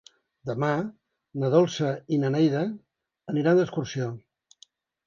Demà 0.49 0.69
na 1.43 1.51
Dolça 1.57 1.91
i 2.17 2.21
na 2.25 2.33
Neida 2.39 2.65
aniran 3.35 3.63
d'excursió. 3.63 4.15